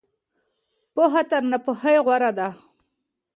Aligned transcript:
پوهه 0.93 1.21
تر 1.29 1.41
ناپوهۍ 1.51 1.97
غوره 2.05 2.31
ده. 2.37 2.47